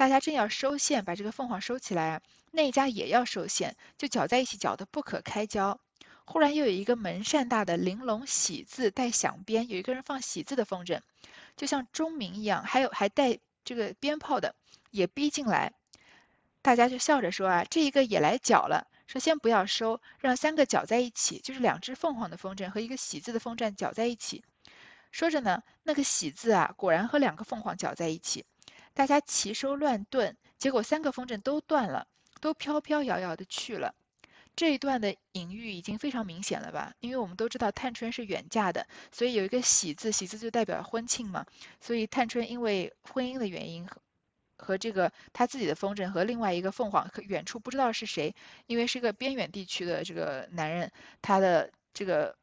[0.00, 5.78] 大家正要收线，把这个凤凰收起来，那一家也要收线，就搅在一起，搅得不可开交。
[6.24, 11.02] 忽然又有一个门扇大的玲珑喜字带响鞭，有一个人放喜字的风筝，
[11.54, 14.54] 就像钟鸣一样，还有还带这个鞭炮的，
[14.90, 15.74] 也逼进来。
[16.62, 18.86] 大家就笑着说啊，这一个也来搅了。
[19.06, 24.42] 说先不要收，让三个搅在一起，就是两只凤凰的风筝和一个喜字的风筝搅在一起。
[25.10, 28.46] 说着呢，那个喜字啊，果然和两个凤凰搅在一起。
[28.94, 32.06] 大家齐收乱顿，结果三个风筝都断了，
[32.40, 33.94] 都飘飘摇摇的去了。
[34.56, 36.94] 这一段的隐喻已经非常明显了吧？
[37.00, 41.46] 因为我们都知道探春是远嫁的，所以有一个喜字，喜字就代表婚庆嘛。
[41.80, 43.86] 所以探春因为婚姻的原因。
[43.86, 43.96] 和
[44.62, 48.34] 和这个他自己的风筝和另外一个凤凰，远处不知道是谁，
[48.66, 52.36] 因为是一个边远地区的这个男人，他的这个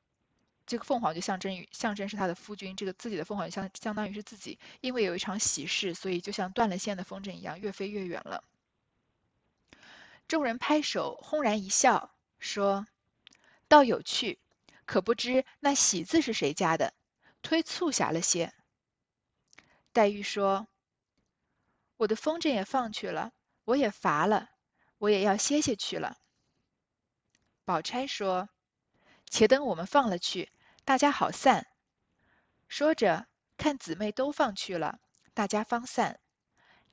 [0.67, 8.43] 这个凤凰就象征于象征是他的夫君，这个自己的凤凰相相当于是自己，因为有一场喜事，所以就像断了线的风筝一样，越飞越远了。
[10.27, 12.85] 众人拍手，轰然一笑，说
[13.67, 14.37] ：“倒有趣，
[14.85, 16.93] 可不知那喜字是谁家的，
[17.41, 18.53] 忒促狭了些。”
[19.93, 20.67] 黛玉说。
[21.99, 23.31] 我的风筝也放去了，
[23.63, 24.51] 我也乏了，
[24.99, 26.15] 我也要歇歇去了。
[27.65, 28.49] 宝钗说
[29.27, 30.51] ：“且等我们放了去，
[30.87, 31.67] 大家好散。”
[32.69, 34.99] 说着，看姊妹都放去了，
[35.33, 36.21] 大家方散。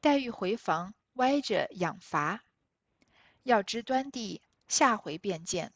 [0.01, 2.43] 黛玉回房，歪着养乏。
[3.45, 5.73] 要知端地，下回便见。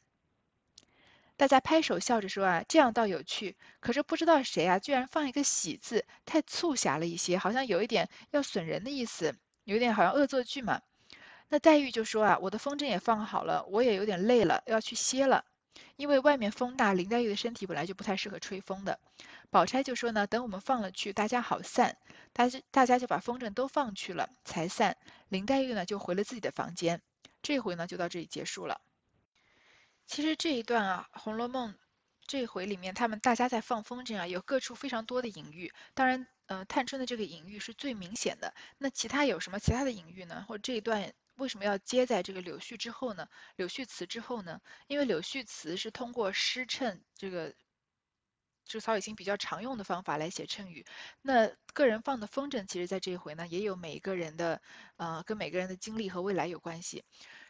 [1.37, 3.57] 大家拍手笑着说：“啊，这样倒有趣。
[3.79, 10.83] 可是不知道谁啊，居然放一个喜字，太促狭了一些，好像有一点要损人的意思，有点好像恶作剧嘛。”
[11.51, 15.45] 那黛玉就说：“啊，我的风筝也放好了，我也有点累了，要去歇了。
[15.97, 18.99] 因为外面风大，林黛玉的身体本来就不太适合吹风的。”
[19.51, 21.97] 宝钗就说：“呢，等我们放了去，大家好散。
[22.33, 24.97] 大家大家就把风筝都放去了，才散。
[25.29, 27.01] 林黛玉呢，就回了自己的房间。
[27.43, 28.81] 这回呢，就到这里结束了。”
[30.07, 31.73] 其实这一段啊，《红楼梦》
[32.27, 35.73] 这回里面，他们大家在放风筝啊，有各处非常多的隐喻。
[35.95, 38.55] 当然，呃，探春的这个隐喻是最明显的。
[38.77, 40.45] 那其他有什么其他的隐喻呢？
[40.49, 43.29] 或这一段为什么要接在这个柳絮之后呢？
[43.57, 44.61] 柳絮词之后呢？
[44.89, 47.55] 因为柳絮词是通过诗衬这个，
[48.67, 50.85] 是曹雪芹比较常用的方法来写衬语。
[51.23, 54.61] 那个人放的风筝，其实在这一回呢，也有每一个人的，
[54.97, 57.05] 呃，跟每个人的经历和未来有关系。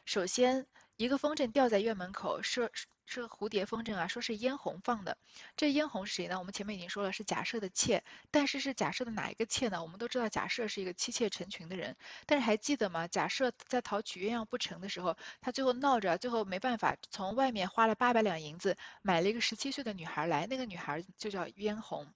[0.04, 0.66] 首先。
[0.98, 2.72] 一个风筝吊在院门口，是
[3.06, 5.16] 是蝴蝶风筝啊，说是嫣红放的。
[5.56, 6.40] 这嫣红是谁呢？
[6.40, 8.02] 我们前面已经说了，是假设的妾。
[8.32, 9.80] 但是是假设的哪一个妾呢？
[9.80, 11.96] 我们都知道假设是一个妻妾成群的人。
[12.26, 13.06] 但是还记得吗？
[13.06, 22.12] 假设在讨取鸳鸯不成的时候，他最后闹着，最后没办法，从外面花了八百两银子买了一个十七岁的女孩来，那个女孩就叫嫣红。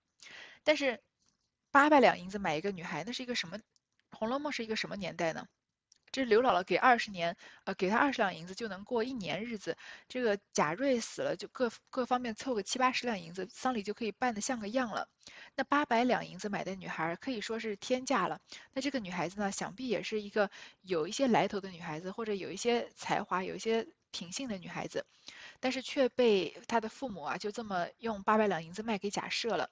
[0.65, 1.01] 但是
[1.71, 3.59] 八百两银子买一个女孩，那是一个什么？
[4.11, 5.47] 《红楼梦》是一个什么年代呢？
[6.13, 9.79] 这刘姥姥给二十年，呃，给他二十两银子就能过一年日子。
[10.09, 15.09] 这个贾瑞死了，就各各方面凑个七八十两银子，丧礼就可以办得像个样了。
[15.57, 18.43] 那八百两银子买的女孩可以说是天价了。
[18.75, 20.51] 那这个女孩子呢，想必也是一个
[20.83, 25.07] 有一些来头的女孩子，或者有一些才华、有一些品性的女孩子，
[25.61, 29.71] 但是却被她的父母啊，就这么用八百两银子卖给贾赦了。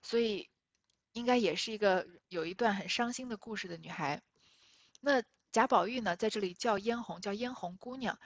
[0.00, 0.48] 所以，
[1.12, 4.22] 应该也是一个有一段很伤心的故事的女孩。
[5.02, 5.22] 那。
[5.52, 8.18] 贾宝玉呢，在这里叫嫣红，叫嫣红姑娘，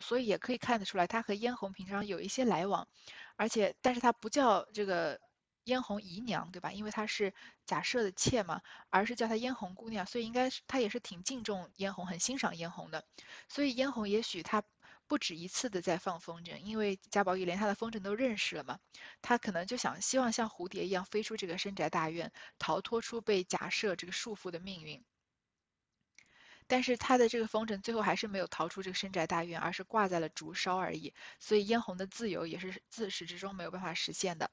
[0.00, 2.88] 所以也可以看得出来，他和嫣红平常有一些来往，
[3.36, 5.20] 而且，但是他不叫这个
[5.62, 6.72] 嫣红姨娘，对吧？
[6.72, 7.32] 因为她是
[7.64, 8.60] 贾赦的妾嘛，
[8.90, 13.04] 而是叫她嫣红姑娘，所以应该是他也是挺敬重嫣红，很欣赏嫣红的。
[13.48, 14.64] 所以嫣红也许他
[15.06, 18.80] 不止一次的在放风筝，因为贾宝玉连他的风筝都认识了嘛，
[19.22, 25.04] 他可能就想希望像蝴蝶一样飞出这个深宅大院，逃脱出被贾赦这个束缚的命运。
[26.66, 31.14] 但是他的这个风筝最后还是没有逃出这个深宅大院，而是挂在了竹梢而已。
[31.38, 34.50] 所以嫣红的自由也是自始至终没有办法实现的。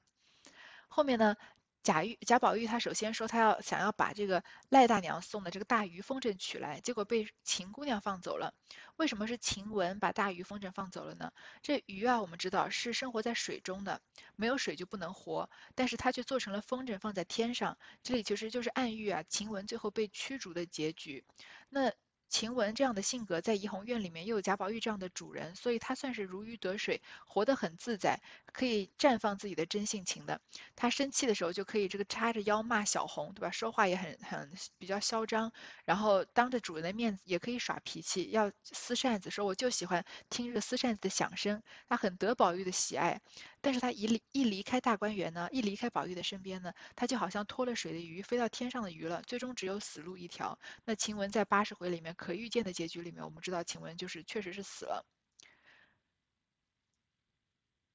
[0.87, 1.35] 后面呢，
[1.83, 8.53] 贾玉贾宝玉他首先说他要想要把这个赖大娘送的这个大鱼风筝取来，结果被秦姑娘放走了。
[8.97, 11.31] 为什么是晴雯把大鱼风筝放走了呢？
[11.63, 14.01] 这鱼啊，我们知道是生活在水中的，
[14.35, 17.77] 没有水就不能活，但是它却做成了风筝放在天上。
[18.03, 21.25] 这里其实就是暗喻啊，晴雯最后被驱逐的结局。
[21.69, 21.91] 那
[22.31, 28.21] 晴雯这样的性格，在怡红院里面又有贾宝玉这样的主人，所以她算是如鱼得水，活得很自在，
[28.53, 30.39] 可以绽放自己的真性情的。
[30.77, 33.51] 她生气的时候就可以这个叉着腰骂小红，对吧？
[33.51, 35.51] 说话也很很比较嚣张，
[35.83, 41.61] 然后当着主人的面也可以耍脾气，要撕扇子，说我就喜欢听这个撕扇子的响声。
[41.89, 43.19] 她很得宝玉的喜爱。
[43.63, 50.57] 但是她一离一离开大观园呢，一离开宝玉的身边呢，她就好像脱了水的鱼，飞到天上的鱼了，最终只有死路一条。
[50.85, 55.03] 那晴雯在八十回里面可预见的结局里面，我们知道晴雯就是确实是死了。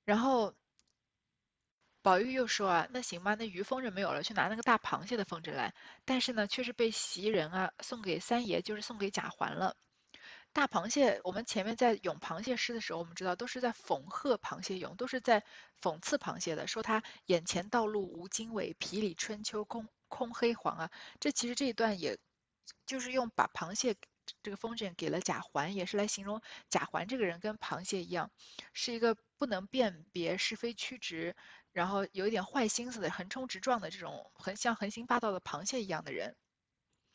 [0.05, 0.53] 然后
[2.03, 5.75] 宝玉又说啊，那行吧，那鱼风筝没有了，去拿那个大螃蟹的风筝来。
[6.05, 9.77] 但是呢，却是被袭人啊送给三爷，就是送给贾环了。
[10.53, 15.45] 大螃蟹，我们前面在咏螃蟹诗的时候，我们知道都是在讽贺螃蟹咏，都是在
[15.81, 20.91] 讽刺螃蟹的，说它眼前道路无经纬，皮里春秋空空黑黄啊。
[21.21, 22.19] 这其实这一段也，
[22.87, 23.97] 就是用把螃蟹
[24.43, 28.31] 这个风筝给了贾环，也是来形容贾环这个人跟螃蟹一样，
[28.73, 31.37] 是一个不能辨别是非曲直，
[31.73, 36.37] 然后有一点坏心思的横冲直撞的这种，很像横行霸道的螃蟹一样的人。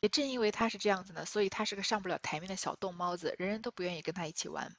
[0.00, 4.74] 也正因为他是这样子呢，所以他是个上不了台面的小逗猫子，人人都不愿意跟他一起玩。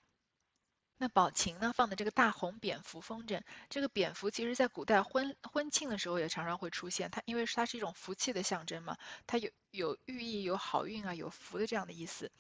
[0.98, 12.32] 那宝琴呢放的这个大红蝙蝠风筝，这个蝙蝠其实在古代婚婚庆的时候也常常会出现，它因为它是一种福气的象征嘛，它有有寓意有好运啊有福的这样的意思。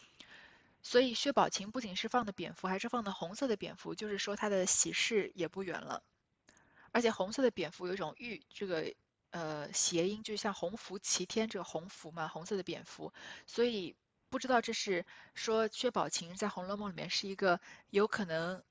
[0.81, 6.03] 所以薛宝琴不仅是放的蝙蝠，还是放的红色的蝙蝠，就是说他的喜事也不远了。
[6.91, 8.93] 而且红色的蝙蝠有一种寓这个。
[9.35, 13.11] 呃，谐音就像鸿福齐天这个鸿福嘛，红色的蝙蝠，
[13.47, 13.95] 所以
[14.33, 17.59] 不知道这是说薛宝琴在《红楼梦》里面是一个
[17.91, 18.63] 有可能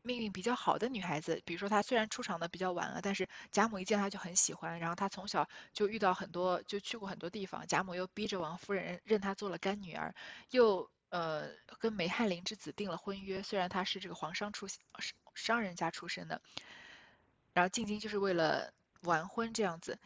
[0.00, 1.42] 命运比较好的女孩子。
[1.44, 7.66] 比如说她虽然出场的比较晚了，但是贾母一见她就很喜欢，然后她从小就遇到很多，就去过很多地方。
[7.66, 10.14] 贾母又逼着王夫人认她做了干女儿，
[10.52, 14.66] 又呃跟梅翰林之子订了婚约，虽然她是这个皇商出
[15.34, 16.40] 商人家出身的，
[17.52, 18.72] 然后进京就是为了。
[19.02, 19.96] 完婚这样子，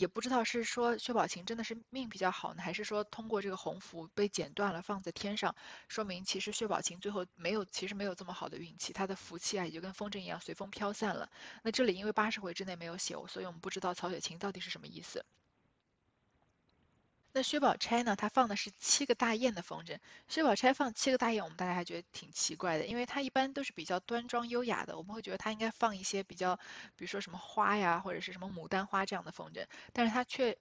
[0.00, 5.54] 也不知道是说薛宝琴真的是命比较好呢，还是说通过这个鸿福被剪断了放在天上，
[5.88, 11.30] 说明其实薛宝琴最后没有，其实没有这么好的运气，她的福气啊也就跟风筝一样随风飘散了。
[11.62, 15.22] 那这里因为八十回之内没有写，所以我们不知道曹雪芹到底是什么意思。
[17.32, 18.16] 那薛宝钗呢？
[18.16, 19.98] 她放的是七个大雁的风筝。
[20.28, 26.56] 薛宝钗放七个大雁，我们大家还觉得挺奇怪的，因为她一般都是比较端庄优雅的，我们会觉得她应该放一些比较，
[26.96, 30.56] 比如说什么花呀，或者是什么牡丹花这样的风筝，但是她却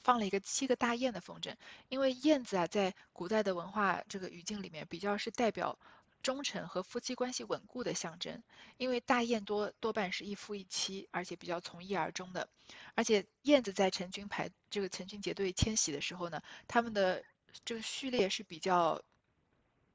[0.00, 1.54] 放了一个七个大雁的风筝，
[1.88, 5.78] 因为燕子啊，在古代的文化这个语境里面，比较是代表。
[6.22, 8.42] 忠诚和夫妻关系稳固的象征，
[8.76, 12.48] 因为大雁多多半是一夫一妻，而且比较从一而终的。
[12.94, 17.24] 而且燕子在成群排这个成群结队迁徙的时候呢，它们的
[17.64, 19.02] 这个序列是比较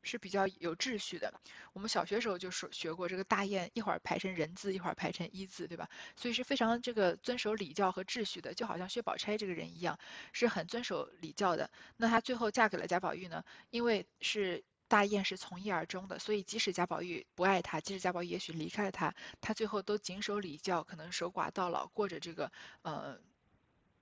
[0.04, 1.34] 是比较有秩序的。
[1.74, 5.90] 我们小学时候就说学过这个大雁，一会儿排成人字，一会儿排成一字，对吧？
[6.16, 10.00] 所以是非常这个遵守礼教和秩序的，就好像薛宝钗这个人一样，
[10.32, 11.70] 是很遵守礼教的。
[11.98, 23.20] 那她最后嫁给了贾宝玉呢，因为是大雁是从一而终的，所以即使贾宝玉不爱她，即使贾宝玉也许离开了她，她最后都谨守礼教，可能守寡到老，过着这个呃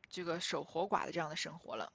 [0.09, 1.91] 这个守活寡的这样的生活了。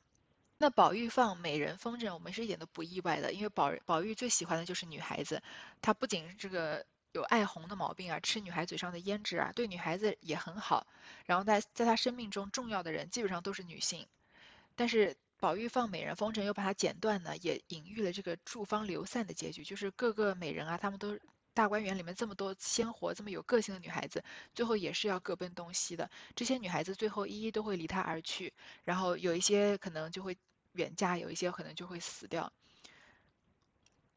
[0.58, 5.42] 那宝玉放美人风筝，我们是一点都不意外的，因为宝宝玉最喜欢的就是女孩子，
[5.80, 10.86] 他不仅这个有爱红的毛病啊，吃女孩嘴上的胭脂啊，对女孩子也很好。
[11.24, 14.06] 然后在在他生命中重要的人基本上都是女性，
[14.76, 21.18] 但是宝玉放美人风筝又把它剪断呢，也隐喻了这个诸方流散的结局，就是各个美人啊，他们都。
[21.52, 24.22] 大观园里面这么多鲜活、这么有个性的女孩子，
[24.54, 26.08] 最后也是要各奔东西的。
[26.36, 30.38] 这些女孩子最后一一都会离他而去，然后有一些可能就会
[30.72, 32.52] 远嫁，有一些可能就会死掉。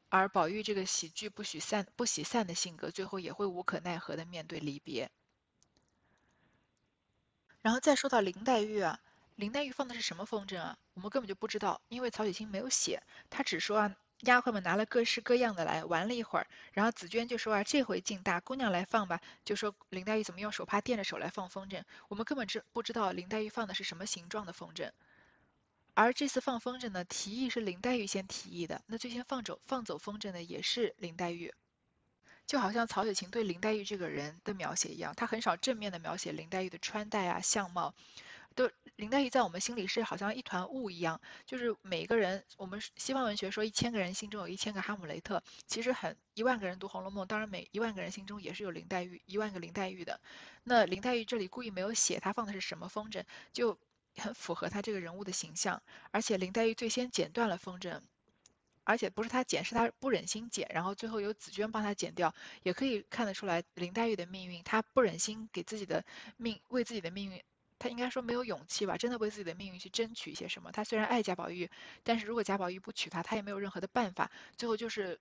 [0.08, 5.10] 而宝玉这个喜剧不许散、不喜散的性格，最后也会无可奈何的面对离别。
[7.62, 9.00] 然后再说到林黛玉啊，
[9.36, 10.78] 林黛玉放的是什么风筝啊？
[10.94, 13.96] 我们根本就不知道，因为曹雪芹没有写，他只说啊。
[14.20, 19.20] 丫鬟们拿了各式各样的来玩了一会儿，然后紫娟就说啊，这回劲大，姑娘来放吧。
[19.44, 24.92] 就说林黛玉怎么用手帕垫着手来放风筝，我们根本知不知道林黛玉放的是什么形状的风筝。
[25.92, 31.52] 而这次放风筝呢，提议是林黛玉先提议的，那最先放走放走风筝的也是林黛玉。
[32.46, 37.94] 就好像曹雪芹对林黛玉这个人的描写一样，他很少正面的描写林黛玉的穿戴啊相貌。
[38.54, 50.20] 都林黛玉在我们心里是好像一团雾一样，就是每个人，我们西方文学说一千个人心中有一千个哈姆雷特，其实很一万个人读《红楼梦》，当然每一万个人心中也是有林黛玉一万个林黛玉的。
[50.62, 53.76] 那林黛玉这里故意没有写她放的是什么风筝，就
[54.16, 55.82] 很符合她这个人物的形象。
[56.12, 58.00] 而且林黛玉最先剪断了风筝，
[58.84, 62.32] 而且不是她剪，是她不忍心剪，然后最后由紫娟帮她剪掉，
[62.62, 66.04] 也可以看得出来林黛玉的命运，她不忍心给自己的
[66.36, 67.42] 命为自己的命运。
[67.84, 70.72] 他应该说没有勇气吧，真的为自己的命运去争取一些什么。
[70.72, 71.70] 他虽然爱贾宝玉，
[72.02, 74.30] 但是如果贾宝玉不娶她，他也没有任何的办法。
[74.56, 75.20] 最后就是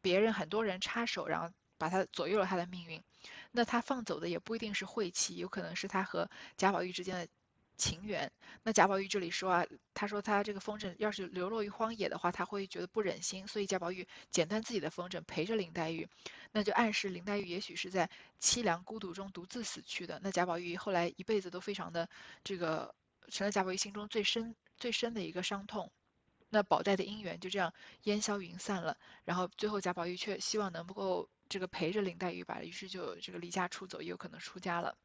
[0.00, 3.02] 别人很多人插手，然后把他左右了她的命运。
[3.52, 7.28] 那他放走的也不一定是晦气，有可能是他和贾宝玉之间的。
[7.76, 8.30] 情缘，
[8.62, 16.08] 那贾宝玉这里说啊，他说他这个风筝要是流落于荒野的话，他会觉得不忍心，所以贾宝玉剪断自己的风筝陪着林黛玉，
[16.52, 18.08] 那就暗示林黛玉也许是在
[18.40, 20.20] 凄凉孤独中独自死去的。
[20.22, 22.08] 那贾宝玉后来一辈子都非常的
[22.44, 22.94] 这个，
[23.28, 25.90] 成了贾宝玉心中最深最深的一个伤痛。
[26.50, 34.96] 那宝黛的姻缘就这样烟消云散了，然后最后贾宝玉却希望能够这个陪着林黛玉吧，于是就这个离家出走，也有可能出家了。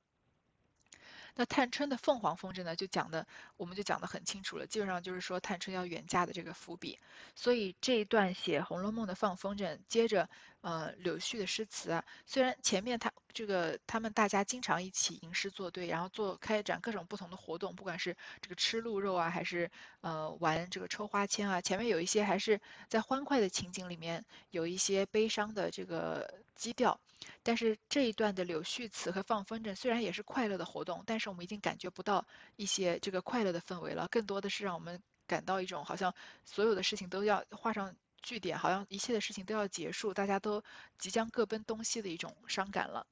[1.36, 3.25] 那探春的凤凰风筝呢，就讲的，
[3.57, 6.99] 我们就讲的很清楚了，基本上就是说探春要远嫁的这个伏笔。
[7.36, 10.30] 所以这一段写《红楼梦》的放风筝，接着
[10.62, 26.99] 呃柳絮的诗词啊，虽然前面他这个他们大家经常一起吟诗作对，然后做开展各种不同的活动，不管是这个吃鹿肉啊，还是呃玩这个抽花签啊，前面有一些还是在欢快的情景里面，有一些悲伤的这个基调。
[27.43, 40.63] 但是这一段的柳絮词和放风筝虽然也是快乐的活动，但是我们已经感觉不到一些这个快乐的氛围了，更多的是让我们感到一种好像所有的事情都要画上据点，好像一切的事情都要结束，大家都
[40.97, 43.05] 即将各奔东西的一种伤感了。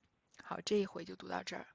[0.43, 1.67] 好，这一回就读到这儿。